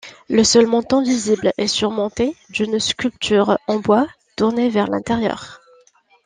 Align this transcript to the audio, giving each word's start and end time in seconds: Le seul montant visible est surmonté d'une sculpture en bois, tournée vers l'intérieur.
Le 0.31 0.43
seul 0.43 0.65
montant 0.65 1.03
visible 1.03 1.51
est 1.59 1.67
surmonté 1.67 2.35
d'une 2.49 2.79
sculpture 2.79 3.59
en 3.67 3.77
bois, 3.77 4.07
tournée 4.35 4.67
vers 4.67 4.87
l'intérieur. 4.89 5.61